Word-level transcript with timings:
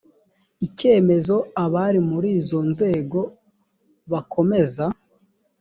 icyemezo 0.65 1.35
abari 1.63 1.99
muri 2.09 2.29
izo 2.39 2.59
nzego 2.71 3.19
bakomeza 4.11 4.83